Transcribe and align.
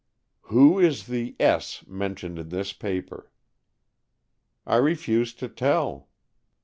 "Who 0.49 0.79
is 0.79 1.05
the 1.05 1.35
S. 1.39 1.85
mentioned 1.85 2.39
on 2.39 2.49
this 2.49 2.73
paper?" 2.73 3.31
"I 4.65 4.77
refuse 4.77 5.31
to 5.35 5.47
tell." 5.47 6.09